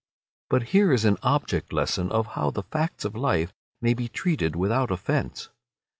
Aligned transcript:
But 0.49 0.63
here 0.69 0.91
is 0.91 1.05
an 1.05 1.19
object 1.21 1.71
lesson 1.71 2.11
of 2.11 2.25
how 2.33 2.49
the 2.49 2.63
facts 2.63 3.05
of 3.05 3.13
life 3.15 3.53
may 3.83 3.93
be 3.93 4.07
treated 4.09 4.55
without 4.55 4.89
offence. 4.89 5.49